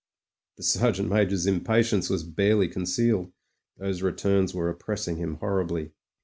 The 0.57 0.63
Sergeant 0.63 1.09
Major's 1.09 1.45
impatience 1.45 2.09
was 2.09 2.23
barely 2.23 2.67
con 2.67 2.85
cealed; 2.85 3.31
those 3.77 4.01
returns 4.01 4.51
were 4.51 4.67
oppressing 4.67 5.17
him 5.17 5.35
horribly. 5.35 5.91